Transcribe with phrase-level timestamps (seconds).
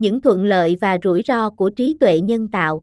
[0.00, 2.82] những thuận lợi và rủi ro của trí tuệ nhân tạo.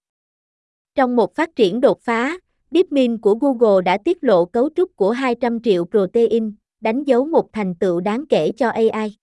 [0.95, 2.37] Trong một phát triển đột phá,
[2.71, 7.53] DeepMind của Google đã tiết lộ cấu trúc của 200 triệu protein, đánh dấu một
[7.53, 9.17] thành tựu đáng kể cho AI.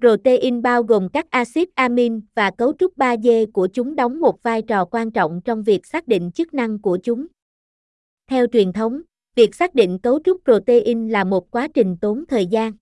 [0.00, 4.62] Protein bao gồm các axit amin và cấu trúc 3D của chúng đóng một vai
[4.62, 7.26] trò quan trọng trong việc xác định chức năng của chúng.
[8.26, 9.02] Theo truyền thống,
[9.34, 12.72] việc xác định cấu trúc protein là một quá trình tốn thời gian.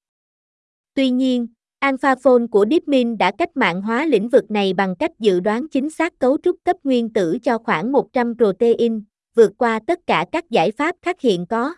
[0.95, 1.47] Tuy nhiên,
[1.81, 5.91] AlphaFold của DeepMind đã cách mạng hóa lĩnh vực này bằng cách dự đoán chính
[5.91, 9.05] xác cấu trúc cấp nguyên tử cho khoảng 100 protein,
[9.35, 11.75] vượt qua tất cả các giải pháp khác hiện có.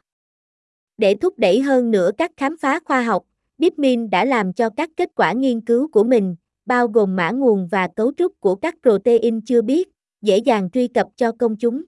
[0.98, 3.22] Để thúc đẩy hơn nữa các khám phá khoa học,
[3.58, 7.68] DeepMind đã làm cho các kết quả nghiên cứu của mình, bao gồm mã nguồn
[7.70, 9.88] và cấu trúc của các protein chưa biết,
[10.22, 11.82] dễ dàng truy cập cho công chúng.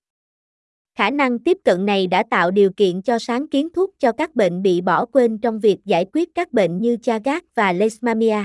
[0.94, 4.34] Khả năng tiếp cận này đã tạo điều kiện cho sáng kiến thuốc cho các
[4.34, 8.44] bệnh bị bỏ quên trong việc giải quyết các bệnh như Chagas và Leishmania.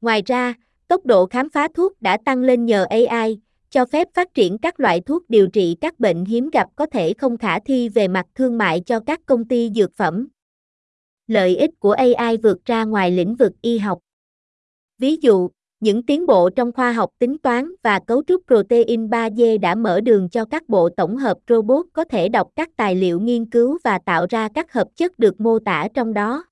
[0.00, 0.54] Ngoài ra,
[0.88, 3.40] tốc độ khám phá thuốc đã tăng lên nhờ AI,
[3.70, 7.12] cho phép phát triển các loại thuốc điều trị các bệnh hiếm gặp có thể
[7.18, 10.28] không khả thi về mặt thương mại cho các công ty dược phẩm.
[11.26, 13.98] Lợi ích của AI vượt ra ngoài lĩnh vực y học.
[14.98, 19.60] Ví dụ, những tiến bộ trong khoa học tính toán và cấu trúc protein 3D
[19.60, 23.20] đã mở đường cho các bộ tổng hợp robot có thể đọc các tài liệu
[23.20, 26.44] nghiên cứu và tạo ra các hợp chất được mô tả trong đó.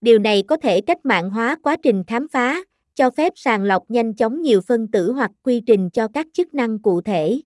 [0.00, 3.90] Điều này có thể cách mạng hóa quá trình khám phá, cho phép sàng lọc
[3.90, 7.40] nhanh chóng nhiều phân tử hoặc quy trình cho các chức năng cụ thể.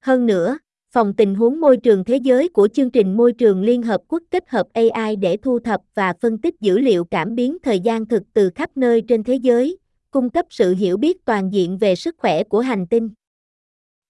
[0.00, 0.58] Hơn nữa,
[0.96, 4.22] Phòng tình huống môi trường thế giới của chương trình môi trường Liên Hợp Quốc
[4.30, 8.06] kết hợp AI để thu thập và phân tích dữ liệu cảm biến thời gian
[8.06, 9.78] thực từ khắp nơi trên thế giới,
[10.16, 13.10] cung cấp sự hiểu biết toàn diện về sức khỏe của hành tinh.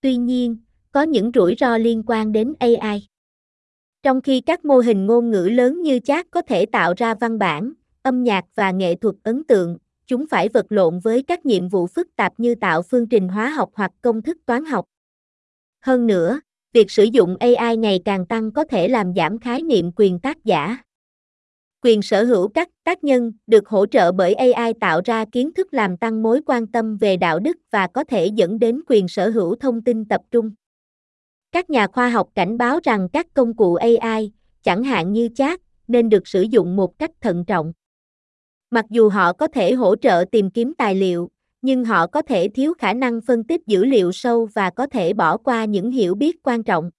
[0.01, 0.57] Tuy nhiên,
[0.93, 3.07] có những rủi ro liên quan đến AI.
[4.03, 7.39] Trong khi các mô hình ngôn ngữ lớn như chat có thể tạo ra văn
[7.39, 11.69] bản, âm nhạc và nghệ thuật ấn tượng, chúng phải vật lộn với các nhiệm
[11.69, 14.85] vụ phức tạp như tạo phương trình hóa học hoặc công thức toán học.
[15.81, 16.41] Hơn nữa,
[16.73, 20.45] việc sử dụng AI ngày càng tăng có thể làm giảm khái niệm quyền tác
[20.45, 20.79] giả.
[21.83, 25.75] Quyền sở hữu các tác nhân được hỗ trợ bởi AI tạo ra kiến thức
[25.75, 29.29] làm tăng mối quan tâm về đạo đức và có thể dẫn đến quyền sở
[29.29, 30.51] hữu thông tin tập trung.
[31.53, 34.33] Các nhà khoa học cảnh báo rằng các công cụ AI,
[34.63, 37.73] chẳng hạn như chat, nên được sử dụng một cách thận trọng.
[38.71, 41.29] Mặc dù họ có thể hỗ trợ tìm kiếm tài liệu,
[41.63, 45.13] nhưng họ có thể thiếu khả năng phân tích dữ liệu sâu và có thể
[45.13, 46.91] bỏ qua những hiểu biết quan trọng.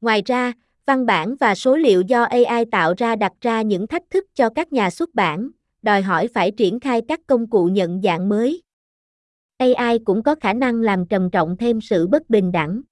[0.00, 0.52] Ngoài ra,
[0.88, 4.48] văn bản và số liệu do AI tạo ra đặt ra những thách thức cho
[4.50, 5.50] các nhà xuất bản,
[5.82, 8.62] đòi hỏi phải triển khai các công cụ nhận dạng mới.
[9.58, 12.82] AI cũng có khả năng làm trầm trọng thêm sự bất bình đẳng.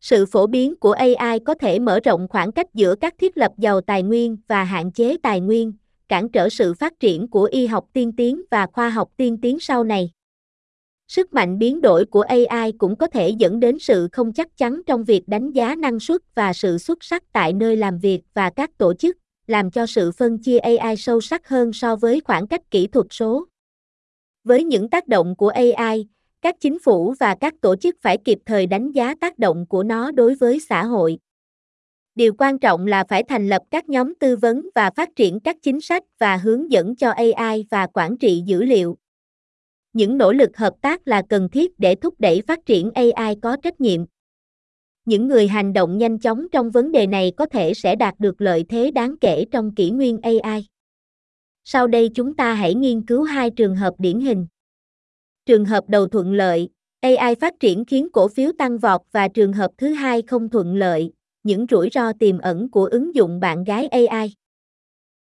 [0.00, 3.52] Sự phổ biến của AI có thể mở rộng khoảng cách giữa các thiết lập
[3.58, 5.72] giàu tài nguyên và hạn chế tài nguyên,
[6.08, 9.60] cản trở sự phát triển của y học tiên tiến và khoa học tiên tiến
[9.60, 10.10] sau này.
[11.08, 14.82] Sức mạnh biến đổi của AI cũng có thể dẫn đến sự không chắc chắn
[14.86, 18.50] trong việc đánh giá năng suất và sự xuất sắc tại nơi làm việc và
[18.50, 22.46] các tổ chức, làm cho sự phân chia AI sâu sắc hơn so với khoảng
[22.46, 23.44] cách kỹ thuật số.
[24.44, 26.06] Với những tác động của AI,
[26.42, 29.82] các chính phủ và các tổ chức phải kịp thời đánh giá tác động của
[29.82, 31.18] nó đối với xã hội
[32.14, 35.56] điều quan trọng là phải thành lập các nhóm tư vấn và phát triển các
[35.62, 38.96] chính sách và hướng dẫn cho ai và quản trị dữ liệu
[39.96, 43.56] những nỗ lực hợp tác là cần thiết để thúc đẩy phát triển ai có
[43.62, 44.04] trách nhiệm.
[45.04, 48.40] Những người hành động nhanh chóng trong vấn đề này có thể sẽ đạt được
[48.40, 50.66] lợi thế đáng kể trong kỷ nguyên ai
[51.64, 54.46] sau đây chúng ta hãy nghiên cứu hai trường hợp điển hình.
[55.46, 56.68] Trường hợp đầu thuận lợi
[57.00, 60.76] ai phát triển khiến cổ phiếu tăng vọt và trường hợp thứ hai không thuận
[60.76, 64.34] lợi những rủi ro tiềm ẩn của ứng dụng bạn gái AI.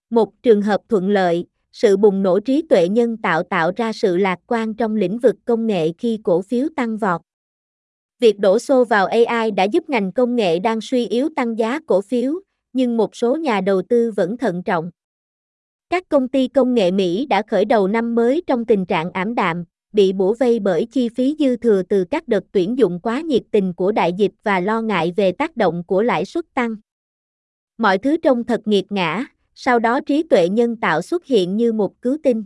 [0.09, 4.17] Một trường hợp thuận lợi, sự bùng nổ trí tuệ nhân tạo tạo ra sự
[4.17, 7.21] lạc quan trong lĩnh vực công nghệ khi cổ phiếu tăng vọt.
[8.19, 11.79] Việc đổ xô vào AI đã giúp ngành công nghệ đang suy yếu tăng giá
[11.87, 12.33] cổ phiếu,
[12.73, 14.91] nhưng một số nhà đầu tư vẫn thận trọng.
[15.89, 19.35] Các công ty công nghệ Mỹ đã khởi đầu năm mới trong tình trạng ảm
[19.35, 19.63] đạm,
[19.93, 23.43] bị bủa vây bởi chi phí dư thừa từ các đợt tuyển dụng quá nhiệt
[23.51, 26.75] tình của đại dịch và lo ngại về tác động của lãi suất tăng.
[27.77, 29.25] Mọi thứ trông thật nghiệt ngã,
[29.55, 32.43] sau đó trí tuệ nhân tạo xuất hiện như một cứu tinh.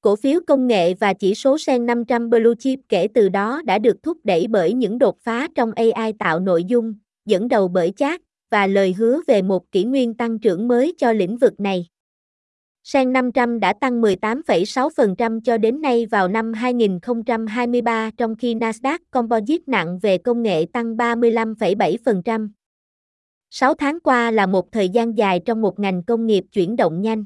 [0.00, 3.78] Cổ phiếu công nghệ và chỉ số Sen 500 Blue Chip kể từ đó đã
[3.78, 6.94] được thúc đẩy bởi những đột phá trong AI tạo nội dung,
[7.24, 8.20] dẫn đầu bởi chat,
[8.50, 11.86] và lời hứa về một kỷ nguyên tăng trưởng mới cho lĩnh vực này.
[12.84, 19.64] Sen 500 đã tăng 18,6% cho đến nay vào năm 2023 trong khi Nasdaq Composite
[19.66, 22.48] nặng về công nghệ tăng 35,7%.
[23.54, 27.02] 6 tháng qua là một thời gian dài trong một ngành công nghiệp chuyển động
[27.02, 27.24] nhanh.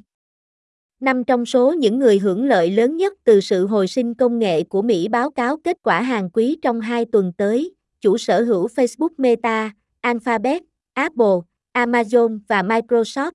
[1.01, 4.63] Năm trong số những người hưởng lợi lớn nhất từ sự hồi sinh công nghệ
[4.63, 8.67] của Mỹ báo cáo kết quả hàng quý trong hai tuần tới, chủ sở hữu
[8.67, 9.71] Facebook Meta,
[10.01, 10.63] Alphabet,
[10.93, 11.37] Apple,
[11.73, 13.33] Amazon và Microsoft.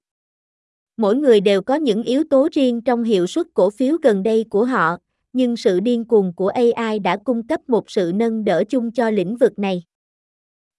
[0.97, 4.45] Mỗi người đều có những yếu tố riêng trong hiệu suất cổ phiếu gần đây
[4.49, 4.97] của họ,
[5.33, 9.09] nhưng sự điên cuồng của AI đã cung cấp một sự nâng đỡ chung cho
[9.09, 9.83] lĩnh vực này.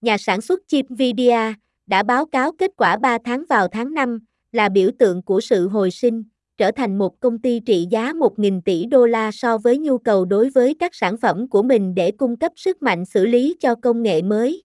[0.00, 1.54] Nhà sản xuất chip Nvidia
[1.92, 4.18] đã báo cáo kết quả 3 tháng vào tháng 5,
[4.52, 6.24] là biểu tượng của sự hồi sinh,
[6.56, 10.24] trở thành một công ty trị giá 1.000 tỷ đô la so với nhu cầu
[10.24, 13.74] đối với các sản phẩm của mình để cung cấp sức mạnh xử lý cho
[13.74, 14.62] công nghệ mới.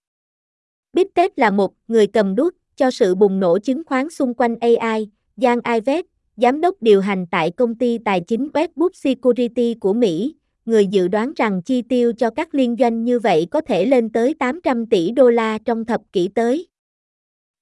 [0.94, 5.10] Bigtech là một người cầm đuốc cho sự bùng nổ chứng khoán xung quanh AI,
[5.38, 6.06] Giang Ivet,
[6.38, 10.36] giám đốc điều hành tại công ty tài chính Westwood Security của Mỹ,
[10.66, 14.10] người dự đoán rằng chi tiêu cho các liên doanh như vậy có thể lên
[14.10, 16.68] tới 800 tỷ đô la trong thập kỷ tới.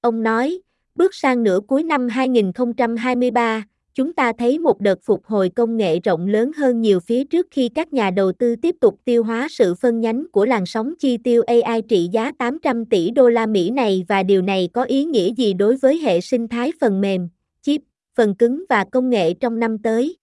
[0.06, 0.60] Ông nói,
[0.94, 3.64] bước sang nửa cuối năm 2023,
[3.94, 7.46] chúng ta thấy một đợt phục hồi công nghệ rộng lớn hơn nhiều phía trước
[7.50, 10.94] khi các nhà đầu tư tiếp tục tiêu hóa sự phân nhánh của làn sóng
[10.98, 14.82] chi tiêu AI trị giá 800 tỷ đô la Mỹ này và điều này có
[14.82, 17.28] ý nghĩa gì đối với hệ sinh thái phần mềm,
[17.62, 17.80] chip,
[18.14, 20.16] phần cứng và công nghệ trong năm tới.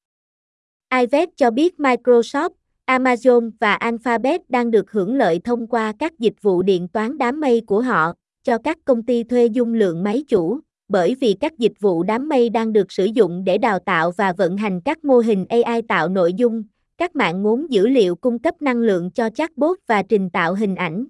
[0.99, 2.49] Ivet cho biết Microsoft,
[2.85, 7.39] Amazon và Alphabet đang được hưởng lợi thông qua các dịch vụ điện toán đám
[7.39, 11.57] mây của họ, cho các công ty thuê dung lượng máy chủ, bởi vì các
[11.57, 15.05] dịch vụ đám mây đang được sử dụng để đào tạo và vận hành các
[15.05, 16.63] mô hình AI tạo nội dung,
[16.97, 20.75] các mạng ngốn dữ liệu cung cấp năng lượng cho chatbot và trình tạo hình
[20.75, 21.05] ảnh.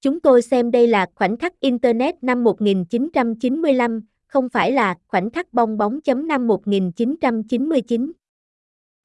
[0.00, 5.52] Chúng tôi xem đây là khoảnh khắc Internet năm 1995, không phải là khoảnh khắc
[5.52, 8.12] bong bóng chấm năm 1999.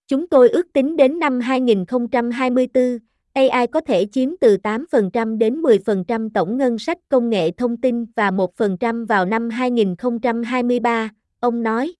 [0.07, 2.99] Chúng tôi ước tính đến năm 2024,
[3.33, 8.05] AI có thể chiếm từ 8% đến 10% tổng ngân sách công nghệ thông tin
[8.15, 11.09] và 1% vào năm 2023,
[11.39, 11.93] ông nói.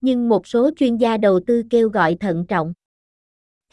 [0.00, 2.72] Nhưng một số chuyên gia đầu tư kêu gọi thận trọng.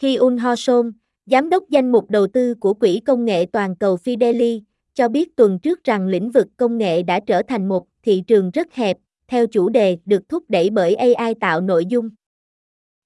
[0.02, 0.92] Hyun Ho Son,
[1.26, 4.60] giám đốc danh mục đầu tư của Quỹ công nghệ toàn cầu Fideli,
[4.94, 8.50] cho biết tuần trước rằng lĩnh vực công nghệ đã trở thành một thị trường
[8.50, 12.10] rất hẹp, theo chủ đề được thúc đẩy bởi AI tạo nội dung.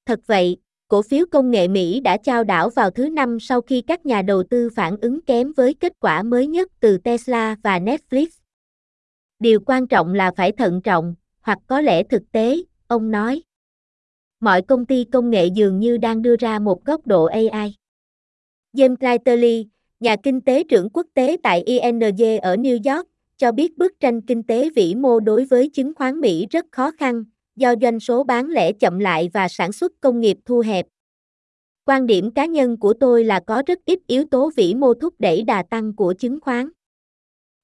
[0.07, 0.57] Thật vậy,
[0.89, 4.23] cổ phiếu công nghệ Mỹ đã trao đảo vào thứ năm sau khi các nhà
[4.23, 8.27] đầu tư phản ứng kém với kết quả mới nhất từ Tesla và Netflix.
[9.39, 13.43] Điều quan trọng là phải thận trọng, hoặc có lẽ thực tế, ông nói.
[14.41, 17.75] Mọi công ty công nghệ dường như đang đưa ra một góc độ AI.
[18.73, 19.67] James Clyterly,
[20.01, 24.21] nhà kinh tế trưởng quốc tế tại ING ở New York, cho biết bức tranh
[24.21, 27.25] kinh tế vĩ mô đối với chứng khoán Mỹ rất khó khăn,
[27.57, 30.87] do doanh số bán lẻ chậm lại và sản xuất công nghiệp thu hẹp.
[31.85, 35.15] Quan điểm cá nhân của tôi là có rất ít yếu tố vĩ mô thúc
[35.19, 36.69] đẩy đà tăng của chứng khoán.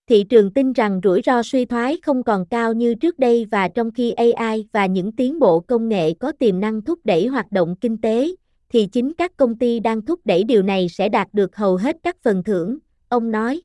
[0.06, 3.68] Thị trường tin rằng rủi ro suy thoái không còn cao như trước đây và
[3.68, 7.52] trong khi AI và những tiến bộ công nghệ có tiềm năng thúc đẩy hoạt
[7.52, 8.28] động kinh tế,
[8.68, 11.96] thì chính các công ty đang thúc đẩy điều này sẽ đạt được hầu hết
[12.02, 12.78] các phần thưởng,
[13.08, 13.62] ông nói.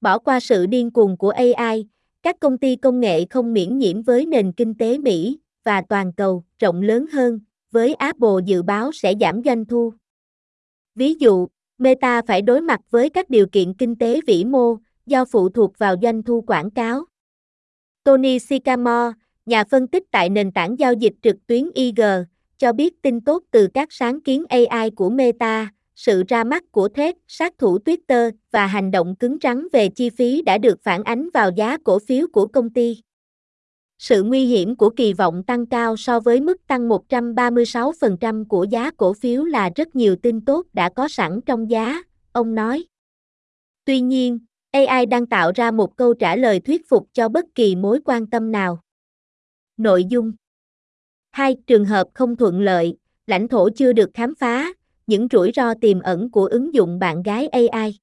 [0.00, 1.86] Bỏ qua sự điên cuồng của AI,
[2.22, 6.12] các công ty công nghệ không miễn nhiễm với nền kinh tế Mỹ và toàn
[6.12, 7.40] cầu rộng lớn hơn,
[7.70, 9.92] với Apple dự báo sẽ giảm doanh thu.
[10.94, 11.48] Ví dụ,
[11.78, 14.76] Meta phải đối mặt với các điều kiện kinh tế vĩ mô
[15.06, 17.04] do phụ thuộc vào doanh thu quảng cáo.
[18.04, 19.12] Tony Sycamore,
[19.46, 22.00] nhà phân tích tại nền tảng giao dịch trực tuyến IG,
[22.58, 25.72] cho biết tin tốt từ các sáng kiến AI của Meta,
[26.04, 30.10] sự ra mắt của thép, sát thủ Twitter và hành động cứng rắn về chi
[30.10, 33.00] phí đã được phản ánh vào giá cổ phiếu của công ty.
[33.98, 38.90] Sự nguy hiểm của kỳ vọng tăng cao so với mức tăng 136% của giá
[38.90, 42.84] cổ phiếu là rất nhiều tin tốt đã có sẵn trong giá, ông nói.
[43.84, 44.38] Tuy nhiên,
[44.70, 48.26] AI đang tạo ra một câu trả lời thuyết phục cho bất kỳ mối quan
[48.26, 48.80] tâm nào.
[49.76, 50.32] Nội dung
[51.30, 51.56] 2.
[51.66, 54.72] Trường hợp không thuận lợi, lãnh thổ chưa được khám phá,
[55.06, 57.98] những rủi ro tiềm ẩn của ứng dụng bạn gái AI.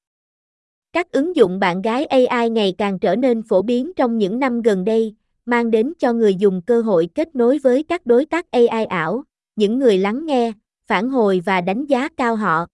[0.93, 4.61] Các ứng dụng bạn gái AI ngày càng trở nên phổ biến trong những năm
[4.61, 5.15] gần đây,
[5.45, 9.23] mang đến cho người dùng cơ hội kết nối với các đối tác AI ảo,
[9.55, 10.51] những người lắng nghe,
[10.87, 12.65] phản hồi và đánh giá cao họ.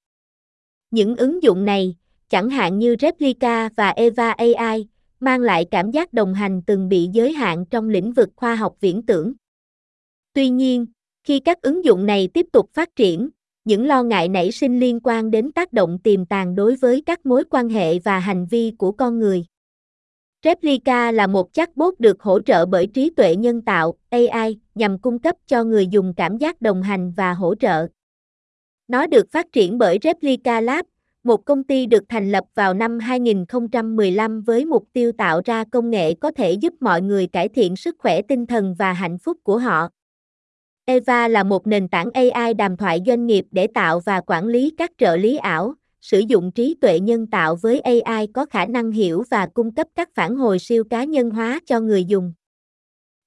[0.91, 1.95] Những ứng dụng này,
[2.29, 4.87] chẳng hạn như Replica và Eva AI,
[5.19, 8.75] mang lại cảm giác đồng hành từng bị giới hạn trong lĩnh vực khoa học
[8.79, 9.33] viễn tưởng.
[10.33, 10.85] Tuy nhiên,
[11.23, 13.29] khi các ứng dụng này tiếp tục phát triển,
[13.65, 17.25] những lo ngại nảy sinh liên quan đến tác động tiềm tàng đối với các
[17.25, 19.45] mối quan hệ và hành vi của con người.
[20.43, 25.19] Replica là một chatbot được hỗ trợ bởi trí tuệ nhân tạo AI nhằm cung
[25.19, 27.87] cấp cho người dùng cảm giác đồng hành và hỗ trợ.
[28.87, 30.85] Nó được phát triển bởi Replica Lab,
[31.23, 35.89] một công ty được thành lập vào năm 2015 với mục tiêu tạo ra công
[35.89, 39.37] nghệ có thể giúp mọi người cải thiện sức khỏe tinh thần và hạnh phúc
[39.43, 39.89] của họ.
[40.87, 44.73] Eva là một nền tảng AI đàm thoại doanh nghiệp để tạo và quản lý
[44.77, 48.91] các trợ lý ảo, sử dụng trí tuệ nhân tạo với AI có khả năng
[48.91, 52.33] hiểu và cung cấp các phản hồi siêu cá nhân hóa cho người dùng.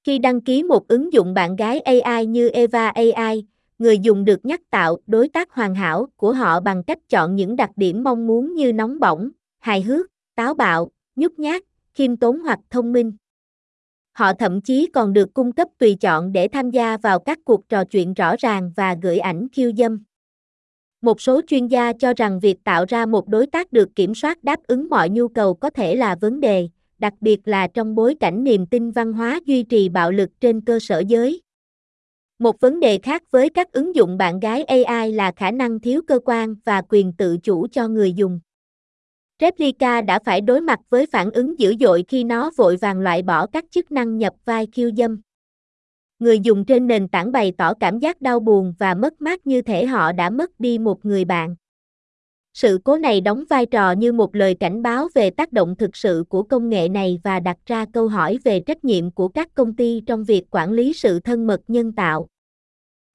[0.04, 3.46] Khi đăng ký một ứng dụng bạn gái AI như Eva AI,
[3.78, 7.56] người dùng được nhắc tạo đối tác hoàn hảo của họ bằng cách chọn những
[7.56, 11.62] đặc điểm mong muốn như nóng bỏng, hài hước, táo bạo, nhút nhát,
[11.94, 13.12] khiêm tốn hoặc thông minh.
[14.18, 17.68] Họ thậm chí còn được cung cấp tùy chọn để tham gia vào các cuộc
[17.68, 20.02] trò chuyện rõ ràng và gửi ảnh khiêu dâm.
[21.02, 24.44] Một số chuyên gia cho rằng việc tạo ra một đối tác được kiểm soát
[24.44, 28.14] đáp ứng mọi nhu cầu có thể là vấn đề, đặc biệt là trong bối
[28.20, 31.42] cảnh niềm tin văn hóa duy trì bạo lực trên cơ sở giới.
[32.38, 36.02] Một vấn đề khác với các ứng dụng bạn gái AI là khả năng thiếu
[36.06, 38.40] cơ quan và quyền tự chủ cho người dùng.
[39.40, 43.22] Replica đã phải đối mặt với phản ứng dữ dội khi nó vội vàng loại
[43.22, 45.20] bỏ các chức năng nhập vai khiêu dâm.
[46.18, 49.62] Người dùng trên nền tảng bày tỏ cảm giác đau buồn và mất mát như
[49.62, 51.54] thể họ đã mất đi một người bạn.
[52.54, 55.96] Sự cố này đóng vai trò như một lời cảnh báo về tác động thực
[55.96, 59.54] sự của công nghệ này và đặt ra câu hỏi về trách nhiệm của các
[59.54, 62.28] công ty trong việc quản lý sự thân mật nhân tạo.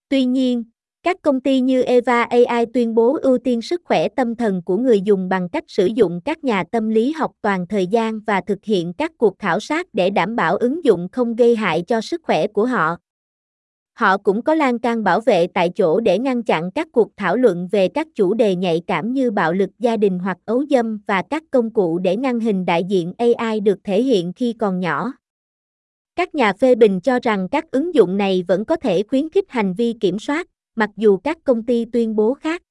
[0.10, 0.64] Tuy nhiên,
[1.04, 4.78] các công ty như Eva AI tuyên bố ưu tiên sức khỏe tâm thần của
[4.78, 8.42] người dùng bằng cách sử dụng các nhà tâm lý học toàn thời gian và
[8.42, 12.02] thực hiện các cuộc khảo sát để đảm bảo ứng dụng không gây hại cho
[12.02, 12.98] sức khỏe của họ.
[13.94, 17.36] Họ cũng có lan can bảo vệ tại chỗ để ngăn chặn các cuộc thảo
[17.36, 21.00] luận về các chủ đề nhạy cảm như bạo lực gia đình hoặc ấu dâm
[21.08, 24.80] và các công cụ để ngăn hình đại diện AI được thể hiện khi còn
[24.80, 25.14] nhỏ.
[26.16, 29.46] Các nhà phê bình cho rằng các ứng dụng này vẫn có thể khuyến khích
[29.50, 32.62] hành vi kiểm soát, mặc dù các công ty tuyên bố khác.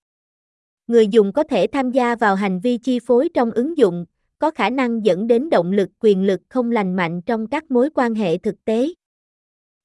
[0.86, 4.04] Người dùng có thể tham gia vào hành vi chi phối trong ứng dụng,
[4.38, 7.90] có khả năng dẫn đến động lực quyền lực không lành mạnh trong các mối
[7.94, 8.88] quan hệ thực tế.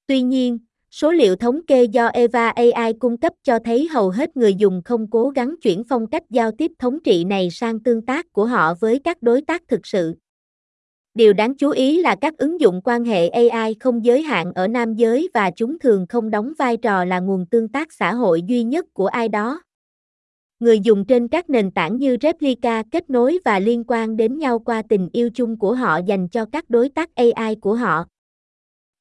[0.07, 0.59] Tuy nhiên,
[0.91, 4.81] số liệu thống kê do Eva AI cung cấp cho thấy hầu hết người dùng
[4.85, 8.45] không cố gắng chuyển phong cách giao tiếp thống trị này sang tương tác của
[8.45, 10.15] họ với các đối tác thực sự.
[11.17, 14.67] Điều đáng chú ý là các ứng dụng quan hệ AI không giới hạn ở
[14.67, 18.41] nam giới và chúng thường không đóng vai trò là nguồn tương tác xã hội
[18.41, 19.61] duy nhất của ai đó.
[20.59, 24.59] Người dùng trên các nền tảng như Replica kết nối và liên quan đến nhau
[24.59, 28.05] qua tình yêu chung của họ dành cho các đối tác AI của họ.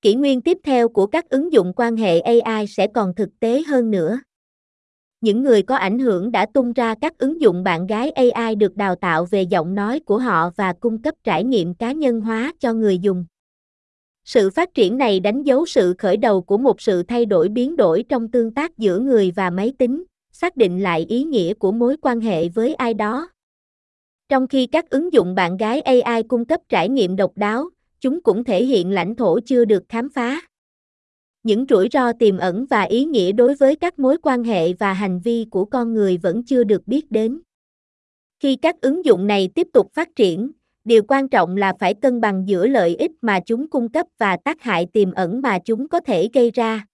[0.02, 3.62] Kỷ nguyên tiếp theo của các ứng dụng quan hệ AI sẽ còn thực tế
[3.62, 4.20] hơn nữa
[5.20, 8.76] những người có ảnh hưởng đã tung ra các ứng dụng bạn gái AI được
[8.76, 12.52] đào tạo về giọng nói của họ và cung cấp trải nghiệm cá nhân hóa
[12.60, 13.26] cho người dùng.
[14.24, 17.76] Sự phát triển này đánh dấu sự khởi đầu của một sự thay đổi biến
[17.76, 21.72] đổi trong tương tác giữa người và máy tính, xác định lại ý nghĩa của
[21.72, 23.28] mối quan hệ với ai đó.
[24.28, 27.68] Trong khi các ứng dụng bạn gái AI cung cấp trải nghiệm độc đáo,
[28.00, 30.40] chúng cũng thể hiện lãnh thổ chưa được khám phá
[31.46, 34.92] những rủi ro tiềm ẩn và ý nghĩa đối với các mối quan hệ và
[34.92, 37.40] hành vi của con người vẫn chưa được biết đến.
[38.40, 40.50] Khi các ứng dụng này tiếp tục phát triển,
[40.84, 44.36] điều quan trọng là phải cân bằng giữa lợi ích mà chúng cung cấp và
[44.36, 46.86] tác hại tiềm ẩn mà chúng có thể gây ra.